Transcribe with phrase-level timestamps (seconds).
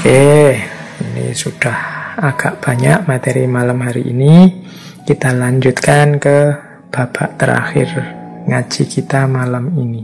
[0.00, 0.56] Oke,
[1.12, 1.76] ini sudah
[2.16, 4.48] agak banyak materi malam hari ini.
[5.04, 6.56] Kita lanjutkan ke
[6.88, 7.92] babak terakhir
[8.48, 10.00] ngaji kita malam ini.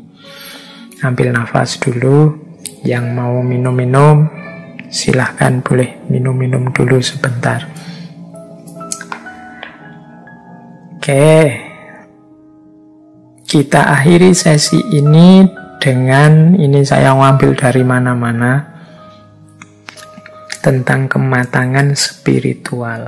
[1.01, 2.29] Ambil nafas dulu.
[2.85, 4.29] Yang mau minum-minum,
[4.93, 7.65] silahkan boleh minum-minum dulu sebentar.
[11.01, 11.57] Oke,
[13.49, 15.41] kita akhiri sesi ini
[15.81, 18.76] dengan ini saya ngambil dari mana-mana
[20.67, 23.07] tentang kematangan spiritual.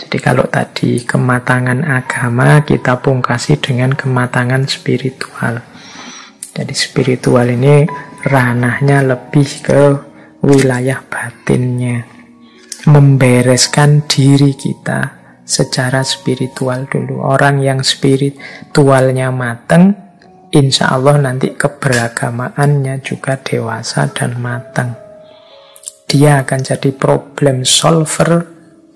[0.00, 5.60] Jadi kalau tadi kematangan agama kita pungkasi dengan kematangan spiritual.
[6.56, 7.84] Jadi spiritual ini
[8.24, 9.82] ranahnya lebih ke
[10.40, 12.08] wilayah batinnya.
[12.88, 15.12] Membereskan diri kita
[15.44, 17.20] secara spiritual dulu.
[17.20, 19.92] Orang yang spiritualnya mateng,
[20.56, 25.07] insya Allah nanti keberagamaannya juga dewasa dan matang.
[26.08, 28.40] Dia akan jadi problem solver,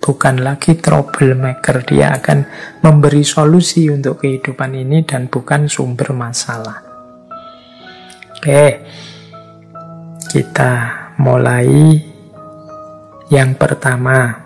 [0.00, 1.84] bukan lagi troublemaker.
[1.84, 2.38] Dia akan
[2.80, 6.80] memberi solusi untuk kehidupan ini dan bukan sumber masalah.
[8.32, 8.64] Oke,
[10.32, 10.72] kita
[11.20, 12.00] mulai
[13.28, 14.40] yang pertama.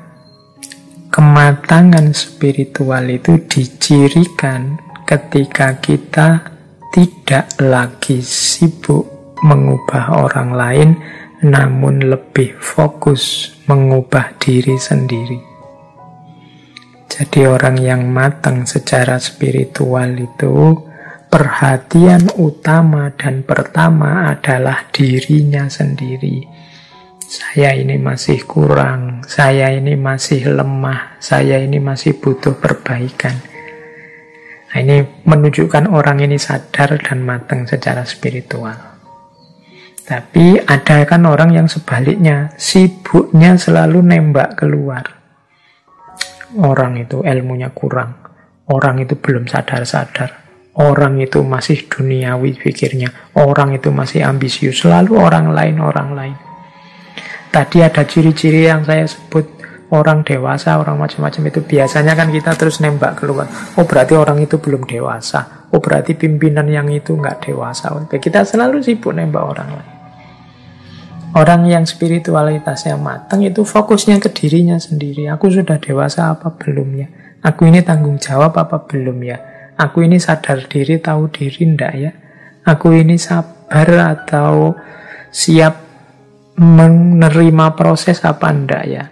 [1.07, 6.45] Kematangan spiritual itu dicirikan ketika kita
[6.93, 10.91] tidak lagi sibuk mengubah orang lain,
[11.45, 15.41] namun lebih fokus mengubah diri sendiri.
[17.07, 20.77] Jadi orang yang matang secara spiritual itu
[21.29, 26.45] perhatian utama dan pertama adalah dirinya sendiri.
[27.27, 33.35] Saya ini masih kurang, saya ini masih lemah, saya ini masih butuh perbaikan.
[34.71, 38.96] Nah, ini menunjukkan orang ini sadar dan matang secara spiritual.
[40.07, 45.03] Tapi ada kan orang yang sebaliknya, sibuknya selalu nembak keluar.
[46.63, 48.15] Orang itu ilmunya kurang,
[48.71, 50.31] orang itu belum sadar-sadar,
[50.79, 56.37] orang itu masih duniawi pikirnya, orang itu masih ambisius, selalu orang lain, orang lain.
[57.51, 59.59] Tadi ada ciri-ciri yang saya sebut
[59.91, 63.51] orang dewasa, orang macam-macam itu biasanya kan kita terus nembak keluar.
[63.75, 65.67] Oh berarti orang itu belum dewasa.
[65.75, 67.91] Oh berarti pimpinan yang itu nggak dewasa.
[67.91, 69.96] Oke, kita selalu sibuk nembak orang lain.
[71.35, 75.27] Orang yang spiritualitasnya matang itu fokusnya ke dirinya sendiri.
[75.33, 77.09] Aku sudah dewasa apa belum ya?
[77.43, 79.39] Aku ini tanggung jawab apa belum ya?
[79.77, 82.13] Aku ini sadar diri, tahu diri ndak ya?
[82.65, 84.73] Aku ini sabar atau
[85.29, 85.75] siap
[86.57, 89.05] menerima proses apa ndak ya?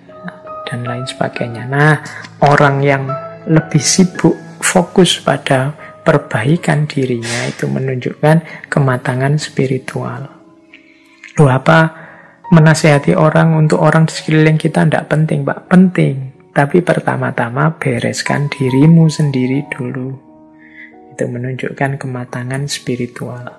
[0.65, 1.69] Dan lain sebagainya.
[1.69, 2.01] Nah,
[2.47, 3.05] orang yang
[3.45, 10.29] lebih sibuk fokus pada perbaikan dirinya itu menunjukkan kematangan spiritual.
[11.37, 12.04] Loh apa
[12.55, 15.67] menasehati orang untuk orang di sekeliling kita tidak penting, Pak.
[15.67, 16.17] Penting.
[16.55, 20.15] Tapi pertama-tama bereskan dirimu sendiri dulu.
[21.11, 23.59] Itu menunjukkan kematangan spiritual.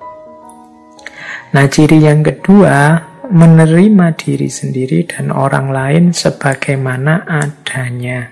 [1.51, 8.31] Nah, ciri yang kedua, menerima diri sendiri dan orang lain sebagaimana adanya.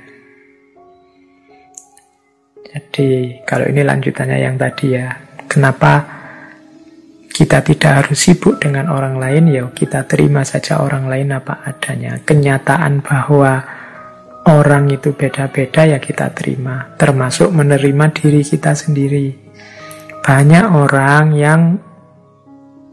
[2.73, 5.11] Jadi, kalau ini lanjutannya yang tadi ya,
[5.45, 6.22] kenapa
[7.33, 12.21] kita tidak harus sibuk dengan orang lain, ya kita terima saja orang lain apa adanya.
[12.21, 13.57] Kenyataan bahwa
[14.45, 19.33] orang itu beda-beda ya kita terima, termasuk menerima diri kita sendiri.
[20.21, 21.61] Banyak orang yang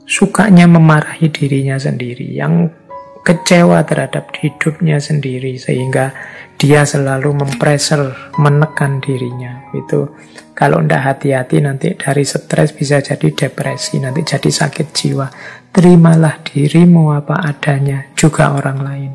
[0.08, 2.72] sukanya memarahi dirinya sendiri, yang
[3.20, 6.16] kecewa terhadap hidupnya sendiri sehingga
[6.56, 9.68] dia selalu mempreser, menekan dirinya.
[9.76, 10.16] Itu
[10.60, 15.24] kalau tidak hati-hati nanti dari stres bisa jadi depresi, nanti jadi sakit jiwa.
[15.72, 19.12] Terimalah dirimu apa adanya, juga orang lain.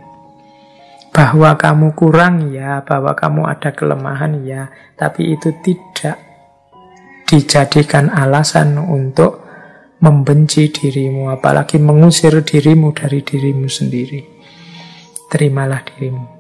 [1.13, 6.17] Bahwa kamu kurang ya, bahwa kamu ada kelemahan ya, tapi itu tidak
[7.29, 9.45] dijadikan alasan untuk
[10.01, 14.21] membenci dirimu, apalagi mengusir dirimu dari dirimu sendiri.
[15.29, 16.35] Terimalah dirimu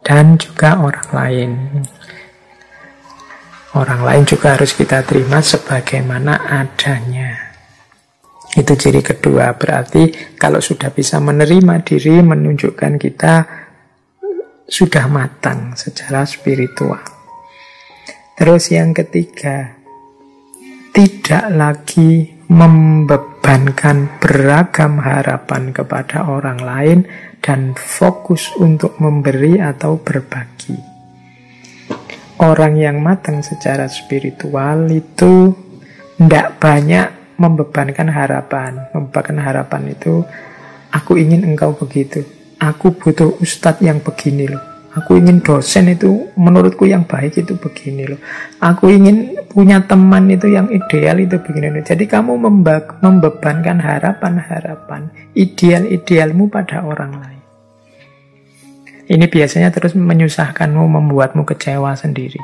[0.00, 1.50] dan juga orang lain.
[3.70, 7.54] Orang lain juga harus kita terima sebagaimana adanya.
[8.50, 13.34] Itu ciri kedua, berarti kalau sudah bisa menerima diri, menunjukkan kita
[14.66, 16.98] sudah matang secara spiritual.
[18.34, 19.78] Terus yang ketiga,
[20.90, 26.98] tidak lagi membebankan beragam harapan kepada orang lain
[27.38, 30.89] dan fokus untuk memberi atau berbagi.
[32.40, 35.52] Orang yang matang secara spiritual itu
[36.16, 38.88] tidak banyak membebankan harapan.
[38.96, 40.24] Membebankan harapan itu
[40.90, 42.26] Aku ingin engkau begitu.
[42.58, 44.58] Aku butuh ustadz yang begini loh.
[44.90, 48.18] Aku ingin dosen itu menurutku yang baik itu begini loh.
[48.58, 51.82] Aku ingin punya teman itu yang ideal itu begini loh.
[51.86, 52.34] Jadi kamu
[52.98, 57.39] membebankan harapan-harapan ideal-idealmu pada orang lain.
[59.10, 62.38] Ini biasanya terus menyusahkanmu, membuatmu kecewa sendiri.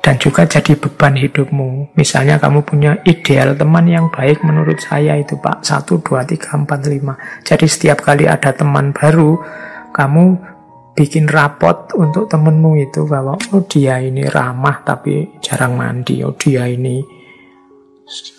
[0.00, 1.92] Dan juga jadi beban hidupmu.
[1.92, 5.60] Misalnya kamu punya ideal teman yang baik menurut saya itu Pak.
[5.60, 7.44] 1, 2, 3, 4, 5.
[7.44, 9.36] Jadi setiap kali ada teman baru,
[9.92, 10.24] kamu
[10.96, 16.64] bikin rapot untuk temenmu itu bahwa oh dia ini ramah tapi jarang mandi, oh dia
[16.64, 17.18] ini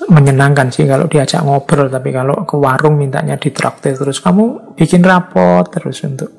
[0.10, 5.62] menyenangkan sih kalau diajak ngobrol tapi kalau ke warung mintanya ditraktir terus kamu bikin rapot
[5.70, 6.39] terus untuk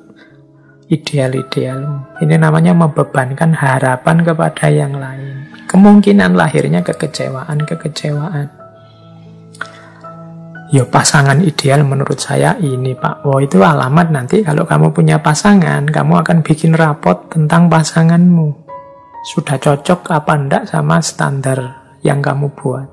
[0.91, 8.61] ideal-ideal ini namanya membebankan harapan kepada yang lain kemungkinan lahirnya kekecewaan-kekecewaan
[10.71, 13.27] Ya pasangan ideal menurut saya ini Pak.
[13.27, 18.55] Oh itu alamat nanti kalau kamu punya pasangan, kamu akan bikin rapot tentang pasanganmu.
[19.35, 21.59] Sudah cocok apa enggak sama standar
[22.07, 22.87] yang kamu buat.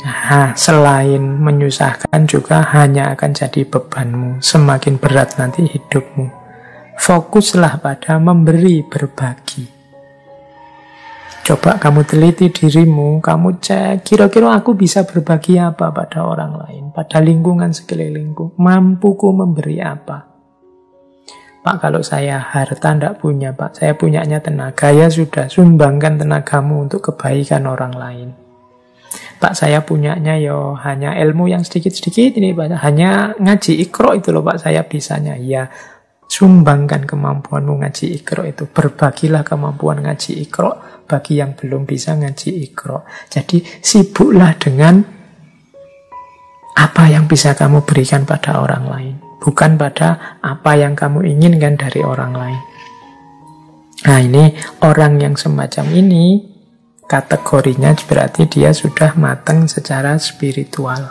[0.00, 4.38] Nah, selain menyusahkan juga hanya akan jadi bebanmu.
[4.38, 6.39] Semakin berat nanti hidupmu.
[7.00, 9.64] Fokuslah pada memberi berbagi.
[11.40, 17.24] Coba kamu teliti dirimu, kamu cek kira-kira aku bisa berbagi apa pada orang lain, pada
[17.24, 20.28] lingkungan sekelilingku, mampuku memberi apa.
[21.64, 27.00] Pak, kalau saya harta tidak punya, Pak, saya punyanya tenaga, ya sudah, sumbangkan tenagamu untuk
[27.12, 28.28] kebaikan orang lain.
[29.40, 32.76] Pak, saya punyanya yo hanya ilmu yang sedikit-sedikit ini, Pak.
[32.84, 35.36] Hanya ngaji ikro itu loh, Pak, saya bisanya.
[35.40, 35.68] Ya,
[36.30, 38.70] sumbangkan kemampuanmu ngaji ikro itu.
[38.70, 43.02] Berbagilah kemampuan ngaji ikro bagi yang belum bisa ngaji ikro.
[43.26, 45.02] Jadi sibuklah dengan
[46.78, 49.14] apa yang bisa kamu berikan pada orang lain.
[49.42, 52.62] Bukan pada apa yang kamu inginkan dari orang lain.
[54.06, 54.54] Nah ini
[54.86, 56.46] orang yang semacam ini
[57.10, 61.10] kategorinya berarti dia sudah matang secara spiritual.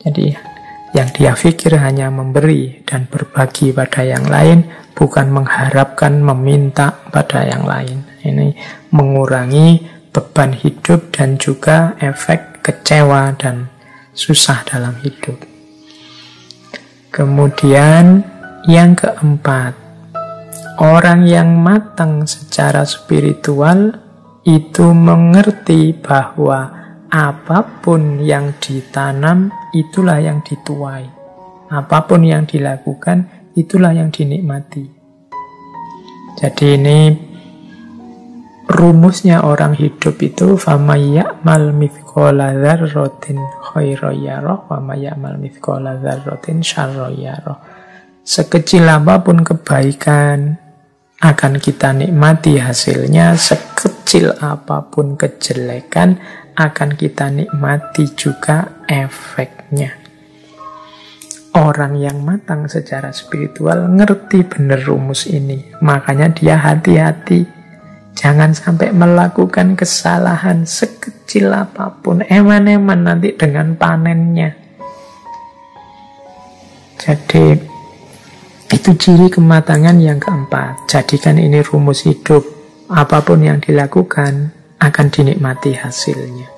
[0.00, 0.55] Jadi
[0.94, 7.66] yang dia pikir hanya memberi dan berbagi pada yang lain, bukan mengharapkan meminta pada yang
[7.66, 8.06] lain.
[8.22, 8.54] Ini
[8.94, 9.82] mengurangi
[10.14, 13.68] beban hidup dan juga efek kecewa dan
[14.16, 15.36] susah dalam hidup.
[17.12, 18.24] Kemudian
[18.68, 19.76] yang keempat,
[20.80, 23.94] orang yang matang secara spiritual
[24.46, 26.85] itu mengerti bahwa
[27.16, 31.08] apa pun yang ditanam itulah yang dituai.
[31.72, 34.84] Apa pun yang dilakukan itulah yang dinikmati.
[36.36, 36.98] Jadi ini
[38.68, 43.40] rumusnya orang hidup itu mal mithqala dzarratin
[43.72, 44.20] khairan
[46.60, 47.16] syarran
[48.26, 50.58] Sekecil apa pun kebaikan
[51.16, 56.20] akan kita nikmati hasilnya, sekecil apa pun kejelekan
[56.56, 59.92] akan kita nikmati juga efeknya.
[61.56, 65.64] Orang yang matang secara spiritual ngerti benar rumus ini.
[65.80, 67.48] Makanya dia hati-hati.
[68.16, 72.24] Jangan sampai melakukan kesalahan sekecil apa pun.
[72.24, 74.52] Eman-eman nanti dengan panennya.
[77.00, 77.56] Jadi
[78.72, 80.88] itu ciri kematangan yang keempat.
[80.88, 82.44] Jadikan ini rumus hidup.
[82.86, 86.55] Apa pun yang dilakukan, akan dinikmati hasilnya.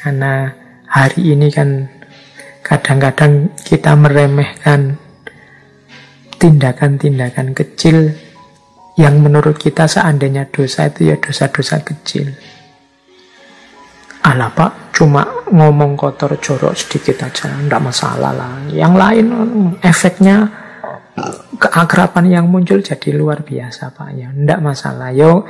[0.00, 0.48] Karena
[0.88, 1.84] hari ini kan
[2.64, 4.96] kadang-kadang kita meremehkan
[6.40, 8.16] tindakan-tindakan kecil
[8.96, 12.32] yang menurut kita seandainya dosa itu ya dosa-dosa kecil.
[14.20, 18.52] Alah pak, cuma ngomong kotor jorok sedikit aja, enggak masalah lah.
[18.68, 19.26] Yang lain
[19.80, 20.36] efeknya
[21.56, 25.12] keakraban yang muncul jadi luar biasa pak ya, enggak masalah.
[25.12, 25.44] Yo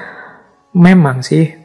[0.74, 1.59] memang sih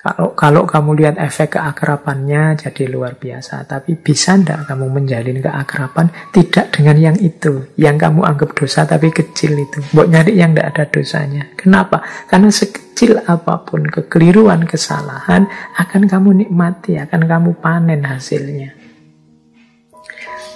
[0.00, 6.08] kalau kalau kamu lihat efek keakrapannya jadi luar biasa, tapi bisa ndak kamu menjalin keakraban
[6.32, 9.84] tidak dengan yang itu, yang kamu anggap dosa tapi kecil itu.
[9.92, 11.52] Buat nyari yang ndak ada dosanya.
[11.52, 12.00] Kenapa?
[12.24, 15.44] Karena sekecil apa pun kekeliruan, kesalahan
[15.76, 18.72] akan kamu nikmati, akan kamu panen hasilnya.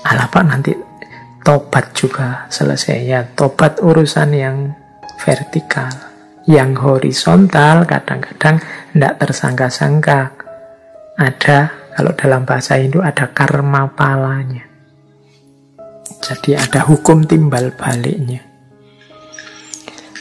[0.08, 0.72] Alapa nanti
[1.44, 4.72] tobat juga selesainya, tobat urusan yang
[5.20, 8.60] vertikal yang horizontal kadang-kadang
[8.94, 10.38] tidak tersangka-sangka.
[11.18, 14.62] Ada, kalau dalam bahasa Hindu ada karma palanya.
[16.22, 18.40] Jadi ada hukum timbal baliknya.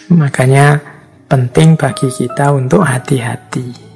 [0.10, 0.82] Makanya
[1.30, 3.94] penting bagi kita untuk hati-hati.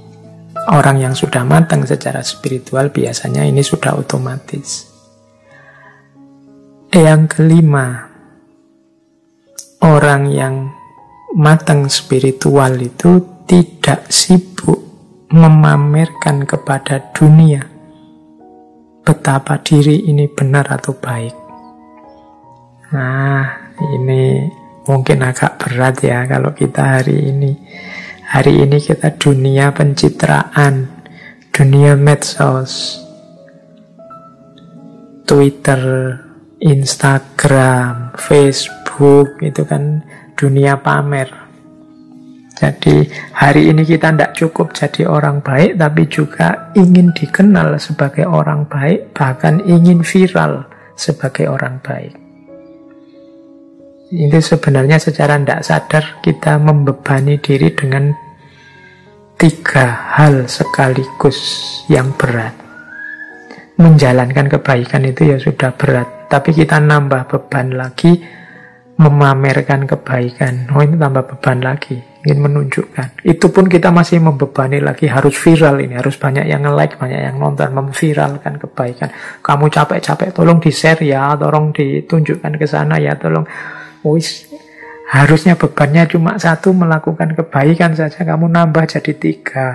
[0.67, 4.83] orang yang sudah matang secara spiritual biasanya ini sudah otomatis.
[6.91, 8.03] Yang kelima,
[9.79, 10.75] orang yang
[11.39, 14.83] matang spiritual itu tidak sibuk
[15.31, 17.63] memamerkan kepada dunia
[19.07, 21.31] betapa diri ini benar atau baik.
[22.91, 24.43] Nah, ini
[24.83, 27.55] mungkin agak berat ya kalau kita hari ini.
[28.27, 30.91] Hari ini kita dunia pencitraan,
[31.55, 32.99] dunia medsos,
[35.23, 35.79] Twitter,
[36.59, 40.03] Instagram, Facebook, itu kan
[40.35, 41.46] dunia pamer.
[42.57, 43.05] Jadi
[43.37, 49.13] hari ini kita tidak cukup jadi orang baik, tapi juga ingin dikenal sebagai orang baik,
[49.13, 50.65] bahkan ingin viral
[50.97, 52.17] sebagai orang baik.
[54.09, 58.09] Ini sebenarnya secara tidak sadar kita membebani diri dengan
[59.37, 61.37] tiga hal sekaligus
[61.93, 62.57] yang berat.
[63.77, 68.17] Menjalankan kebaikan itu ya sudah berat, tapi kita nambah beban lagi
[68.97, 70.73] memamerkan kebaikan.
[70.73, 73.23] Oh ini tambah beban lagi ingin menunjukkan.
[73.23, 77.39] Itu pun kita masih membebani lagi harus viral ini, harus banyak yang like, banyak yang
[77.39, 79.13] nonton, memviralkan kebaikan.
[79.39, 83.47] Kamu capek-capek, tolong di share ya, tolong ditunjukkan ke sana ya, tolong.
[84.03, 84.51] Wis,
[85.07, 89.67] harusnya bebannya cuma satu melakukan kebaikan saja, kamu nambah jadi tiga.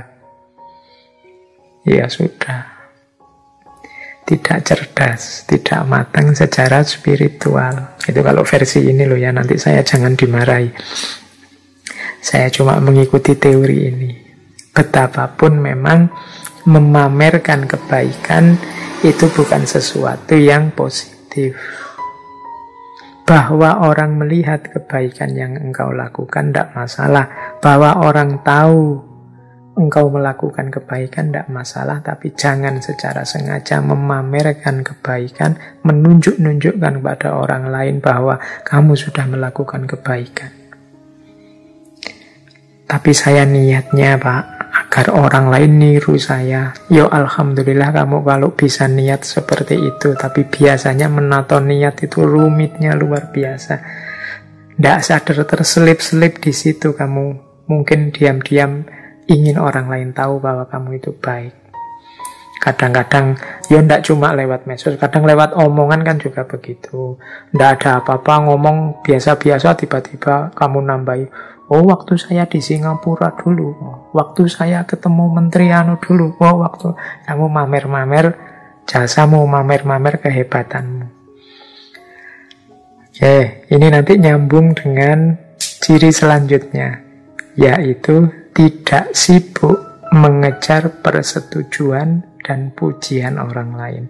[1.88, 2.81] Ya sudah.
[4.32, 8.00] Tidak cerdas, tidak matang secara spiritual.
[8.00, 10.72] Itu kalau versi ini loh ya, nanti saya jangan dimarahi.
[12.16, 14.10] Saya cuma mengikuti teori ini.
[14.72, 16.08] Betapapun memang
[16.64, 18.56] memamerkan kebaikan
[19.04, 21.60] itu bukan sesuatu yang positif.
[23.28, 27.28] Bahwa orang melihat kebaikan yang engkau lakukan tidak masalah.
[27.60, 29.11] Bahwa orang tahu
[29.72, 37.96] engkau melakukan kebaikan tidak masalah, tapi jangan secara sengaja memamerkan kebaikan, menunjuk-nunjukkan kepada orang lain
[38.04, 38.36] bahwa
[38.68, 40.52] kamu sudah melakukan kebaikan.
[42.84, 44.62] Tapi saya niatnya Pak,
[44.92, 46.76] agar orang lain niru saya.
[46.92, 50.12] Yo Alhamdulillah kamu kalau bisa niat seperti itu.
[50.12, 53.74] Tapi biasanya menato niat itu rumitnya luar biasa.
[54.76, 57.40] Tidak sadar terselip-selip di situ kamu.
[57.72, 58.84] Mungkin diam-diam
[59.26, 61.54] ingin orang lain tahu bahwa kamu itu baik.
[62.62, 63.34] Kadang-kadang,
[63.66, 67.18] ya ndak cuma lewat medsos, kadang lewat omongan kan juga begitu.
[67.50, 71.26] Ndak ada apa-apa, ngomong biasa-biasa, tiba-tiba kamu nambahi,
[71.72, 73.72] Oh, waktu saya di Singapura dulu.
[74.12, 76.36] waktu saya ketemu Menteri Anu dulu.
[76.36, 76.92] Oh, waktu
[77.24, 78.36] kamu mamer-mamer
[78.84, 81.06] jasamu, mamer-mamer kehebatanmu.
[83.08, 87.00] Oke, ini nanti nyambung dengan ciri selanjutnya,
[87.56, 94.04] yaitu tidak sibuk mengejar persetujuan dan pujian orang lain.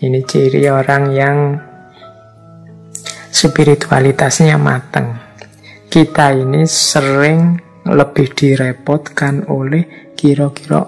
[0.00, 1.38] Ini ciri orang yang
[3.30, 5.20] spiritualitasnya matang
[5.92, 10.80] kita ini sering lebih direpotkan oleh kira-kira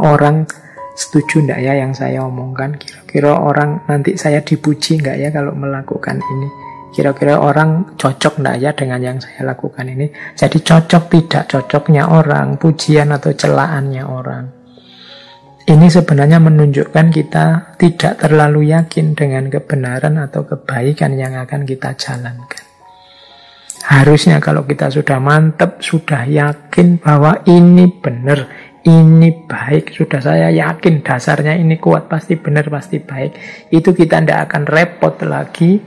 [0.00, 0.48] orang
[0.96, 2.74] setuju enggak ya yang saya omongkan?
[2.80, 6.65] Kira-kira orang nanti saya dipuji enggak ya kalau melakukan ini
[6.96, 12.56] kira-kira orang cocok enggak ya dengan yang saya lakukan ini jadi cocok tidak cocoknya orang
[12.56, 14.44] pujian atau celaannya orang
[15.68, 22.64] ini sebenarnya menunjukkan kita tidak terlalu yakin dengan kebenaran atau kebaikan yang akan kita jalankan
[23.86, 28.50] Harusnya kalau kita sudah mantap, sudah yakin bahwa ini benar,
[28.82, 33.38] ini baik, sudah saya yakin dasarnya ini kuat, pasti benar, pasti baik.
[33.70, 35.78] Itu kita tidak akan repot lagi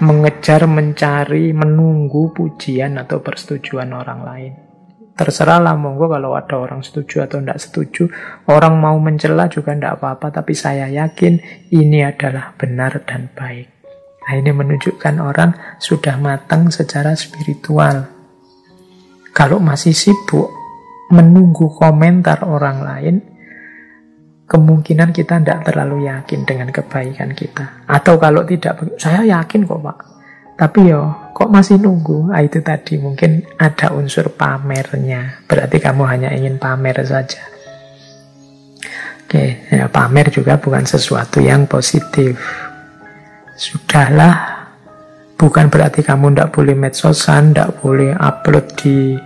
[0.00, 4.52] mengejar, mencari, menunggu pujian atau persetujuan orang lain.
[5.12, 8.08] Terserahlah monggo kalau ada orang setuju atau tidak setuju.
[8.48, 11.36] Orang mau mencela juga tidak apa-apa, tapi saya yakin
[11.68, 13.68] ini adalah benar dan baik.
[14.22, 15.50] Nah ini menunjukkan orang
[15.82, 18.08] sudah matang secara spiritual.
[19.36, 20.48] Kalau masih sibuk
[21.12, 23.16] menunggu komentar orang lain,
[24.52, 27.88] kemungkinan kita tidak terlalu yakin dengan kebaikan kita.
[27.88, 29.98] Atau kalau tidak, saya yakin kok Pak.
[30.60, 32.28] Tapi yo, kok masih nunggu?
[32.28, 35.48] Ah, itu tadi mungkin ada unsur pamernya.
[35.48, 37.40] Berarti kamu hanya ingin pamer saja.
[39.24, 42.36] Oke, ya, pamer juga bukan sesuatu yang positif.
[43.56, 44.68] Sudahlah,
[45.40, 49.16] bukan berarti kamu tidak boleh medsosan, tidak boleh upload di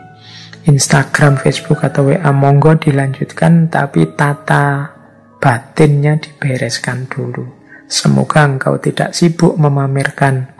[0.70, 2.30] Instagram, Facebook, atau WA.
[2.30, 4.95] Monggo dilanjutkan, tapi tata
[5.38, 7.44] batinnya dibereskan dulu.
[7.86, 10.56] Semoga engkau tidak sibuk memamerkan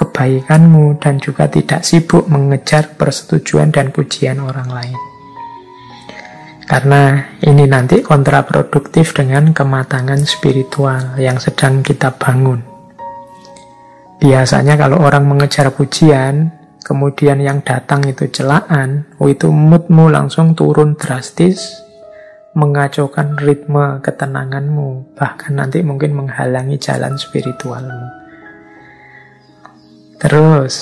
[0.00, 4.98] kebaikanmu dan juga tidak sibuk mengejar persetujuan dan pujian orang lain.
[6.64, 12.62] Karena ini nanti kontraproduktif dengan kematangan spiritual yang sedang kita bangun.
[14.22, 16.54] Biasanya kalau orang mengejar pujian,
[16.86, 21.74] kemudian yang datang itu celaan, oh itu moodmu langsung turun drastis,
[22.54, 28.10] mengacaukan ritme ketenanganmu, bahkan nanti mungkin menghalangi jalan spiritualmu.
[30.18, 30.74] Terus,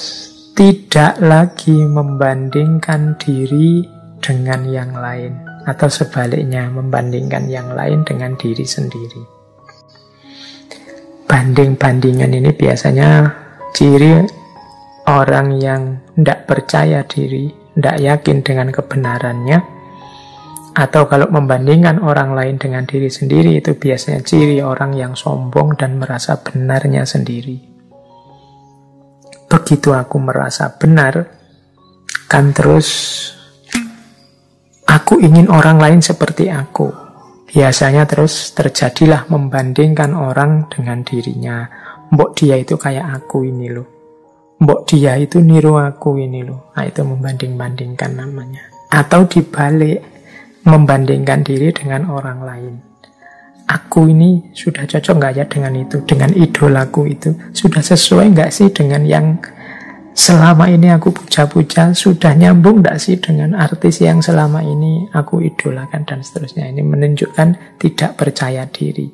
[0.59, 3.87] tidak lagi membandingkan diri
[4.19, 9.23] dengan yang lain atau sebaliknya membandingkan yang lain dengan diri sendiri.
[11.29, 13.31] Banding-bandingan ini biasanya
[13.77, 14.25] ciri
[15.07, 19.78] orang yang tidak percaya diri, tidak yakin dengan kebenarannya,
[20.79, 25.99] atau kalau membandingkan orang lain dengan diri sendiri itu biasanya ciri orang yang sombong dan
[25.99, 27.59] merasa benarnya sendiri.
[29.51, 31.27] Begitu aku merasa benar,
[32.31, 32.87] kan terus
[34.89, 36.89] Aku ingin orang lain seperti aku.
[37.45, 41.69] Biasanya terus terjadilah membandingkan orang dengan dirinya.
[42.09, 43.85] Mbok dia itu kayak aku ini loh.
[44.65, 46.73] Mbok dia itu niru aku ini loh.
[46.73, 48.65] Nah itu membanding-bandingkan namanya.
[48.89, 50.18] Atau dibalik,
[50.69, 52.75] membandingkan diri dengan orang lain.
[53.69, 57.37] Aku ini sudah cocok nggak ya dengan itu, dengan idolaku itu?
[57.53, 59.41] Sudah sesuai nggak sih dengan yang
[60.17, 66.09] selama ini aku puja-puja sudah nyambung tidak sih dengan artis yang selama ini aku idolakan
[66.09, 66.65] dan seterusnya.
[66.73, 69.09] Ini menunjukkan tidak percaya diri.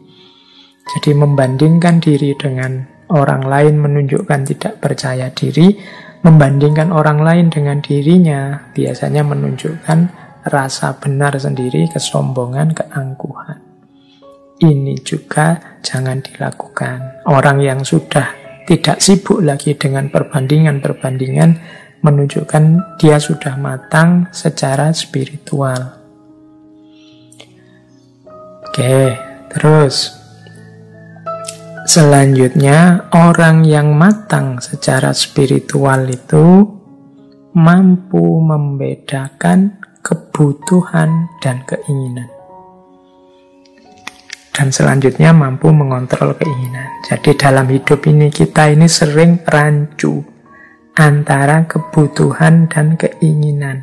[0.85, 5.75] Jadi membandingkan diri dengan orang lain menunjukkan tidak percaya diri,
[6.23, 13.61] membandingkan orang lain dengan dirinya biasanya menunjukkan rasa benar sendiri, kesombongan, keangkuhan.
[14.61, 17.27] Ini juga jangan dilakukan.
[17.27, 21.51] Orang yang sudah tidak sibuk lagi dengan perbandingan-perbandingan
[22.05, 26.01] menunjukkan dia sudah matang secara spiritual.
[28.69, 29.17] Oke,
[29.53, 30.13] terus
[31.89, 36.69] selanjutnya orang yang matang secara spiritual itu
[37.55, 42.29] mampu membedakan kebutuhan dan keinginan
[44.55, 46.87] dan selanjutnya mampu mengontrol keinginan.
[47.03, 50.23] Jadi dalam hidup ini kita ini sering rancu
[50.95, 53.83] antara kebutuhan dan keinginan.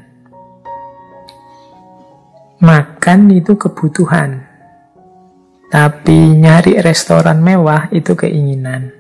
[2.64, 4.48] Makan itu kebutuhan,
[5.68, 8.96] tapi nyari restoran mewah itu keinginan.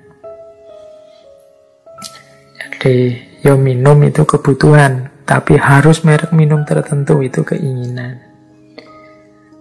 [2.59, 8.31] Jadi yo minum itu kebutuhan, tapi harus merek minum tertentu itu keinginan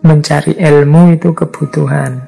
[0.00, 2.24] mencari ilmu itu kebutuhan.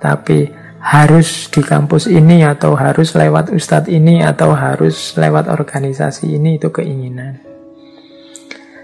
[0.00, 0.48] Tapi
[0.80, 6.72] harus di kampus ini atau harus lewat ustadz ini atau harus lewat organisasi ini itu
[6.72, 7.36] keinginan.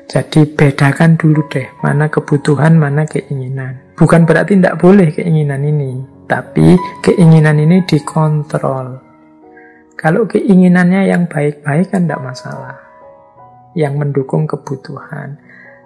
[0.06, 3.96] Jadi bedakan dulu deh mana kebutuhan, mana keinginan.
[3.96, 5.98] Bukan berarti tidak boleh keinginan ini,
[6.30, 9.02] tapi keinginan ini dikontrol.
[9.96, 12.85] Kalau keinginannya yang baik-baik kan tidak masalah.
[13.76, 15.36] Yang mendukung kebutuhan.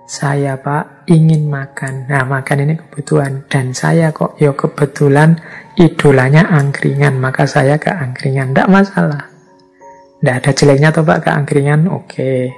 [0.06, 2.06] Saya pak ingin makan.
[2.06, 3.46] Nah makan ini kebutuhan.
[3.46, 5.38] Dan saya kok ya kebetulan
[5.74, 7.18] idolanya angkringan.
[7.18, 8.54] Maka saya ke angkringan.
[8.54, 9.26] Tidak masalah.
[10.22, 11.90] Tidak ada jeleknya atau pak ke angkringan.
[11.90, 12.50] Oke.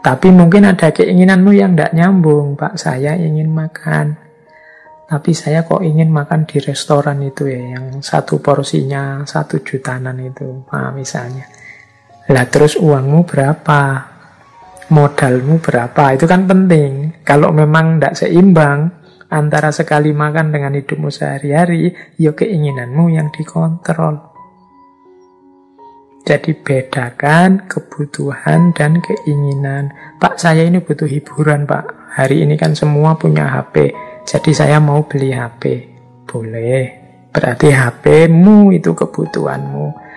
[0.00, 2.58] Tapi mungkin ada keinginanmu yang tidak nyambung.
[2.58, 4.18] Pak saya ingin makan.
[5.10, 7.78] Tapi saya kok ingin makan di restoran itu ya.
[7.78, 10.62] Yang satu porsinya satu jutaan itu.
[10.70, 11.46] Nah, misalnya.
[12.30, 14.09] Lah terus uangmu berapa?
[14.90, 16.14] Modalmu berapa?
[16.14, 17.22] Itu kan penting.
[17.24, 18.90] Kalau memang tidak seimbang
[19.30, 24.30] antara sekali makan dengan hidupmu sehari-hari ya keinginanmu yang dikontrol.
[26.26, 29.90] Jadi bedakan kebutuhan dan keinginan.
[30.20, 32.14] Pak saya ini butuh hiburan Pak.
[32.20, 33.94] Hari ini kan semua punya HP
[34.30, 35.62] jadi saya mau beli HP
[36.28, 36.84] boleh.
[37.30, 40.09] Berarti HPmu itu kebutuhanmu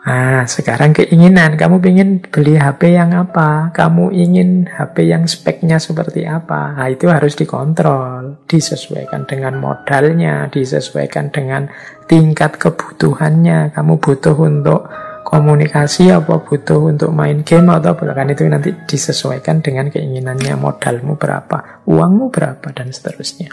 [0.00, 3.68] Nah, sekarang keinginan, kamu ingin beli HP yang apa?
[3.68, 6.72] Kamu ingin HP yang speknya seperti apa?
[6.72, 11.68] Nah, itu harus dikontrol, disesuaikan dengan modalnya, disesuaikan dengan
[12.08, 13.76] tingkat kebutuhannya.
[13.76, 14.88] Kamu butuh untuk
[15.20, 21.84] komunikasi apa butuh untuk main game atau bahkan itu nanti disesuaikan dengan keinginannya, modalmu berapa,
[21.84, 23.52] uangmu berapa, dan seterusnya.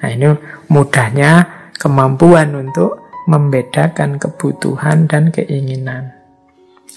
[0.00, 0.32] Nah, ini
[0.72, 1.30] mudahnya
[1.76, 6.14] kemampuan untuk membedakan kebutuhan dan keinginan.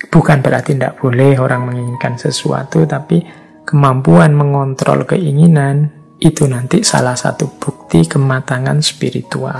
[0.07, 3.25] Bukan berarti tidak boleh orang menginginkan sesuatu, tapi
[3.67, 9.59] kemampuan mengontrol keinginan itu nanti salah satu bukti kematangan spiritual.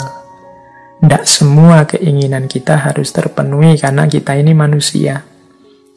[0.99, 5.23] Tidak semua keinginan kita harus terpenuhi karena kita ini manusia.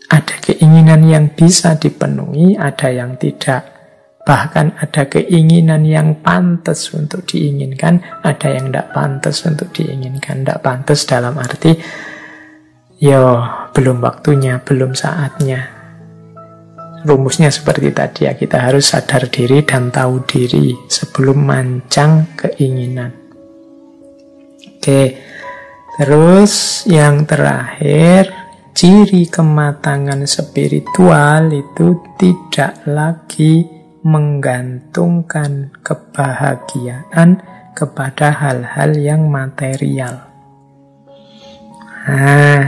[0.06, 3.81] Ada keinginan yang bisa dipenuhi, ada yang tidak.
[4.22, 10.46] Bahkan ada keinginan yang pantas untuk diinginkan, ada yang tidak pantas untuk diinginkan.
[10.46, 11.74] Tidak pantas dalam arti,
[13.02, 13.42] yo
[13.74, 15.82] belum waktunya, belum saatnya.
[17.02, 23.10] Rumusnya seperti tadi ya, kita harus sadar diri dan tahu diri sebelum mancang keinginan.
[24.78, 25.18] Oke,
[25.98, 28.30] terus yang terakhir,
[28.70, 37.38] ciri kematangan spiritual itu tidak lagi menggantungkan kebahagiaan
[37.72, 40.26] kepada hal-hal yang material.
[42.02, 42.66] Nah,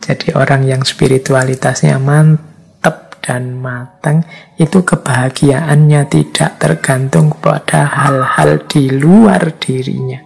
[0.00, 4.24] jadi orang yang spiritualitasnya mantap dan matang
[4.56, 10.24] itu kebahagiaannya tidak tergantung pada hal-hal di luar dirinya.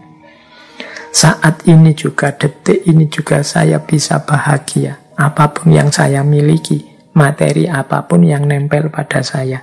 [1.11, 5.11] Saat ini juga, detik ini juga saya bisa bahagia.
[5.19, 6.87] Apa pun yang saya miliki,
[7.19, 9.59] materi apa pun yang nempel pada saya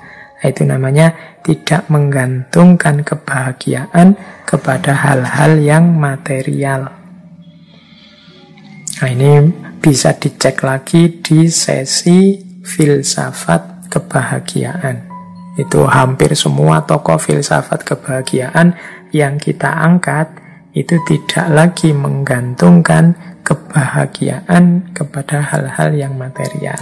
[0.50, 6.90] itu namanya tidak menggantungkan kebahagiaan kepada hal-hal yang material.
[8.96, 9.52] Nah, ini
[9.84, 15.12] bisa dicek lagi di sesi filsafat kebahagiaan.
[15.60, 18.76] Itu hampir semua tokoh filsafat kebahagiaan
[19.12, 20.32] yang kita angkat
[20.76, 26.80] itu tidak lagi menggantungkan kebahagiaan kepada hal-hal yang material.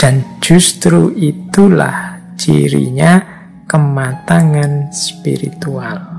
[0.00, 3.20] Dan justru itulah cirinya
[3.68, 6.09] kematangan spiritual.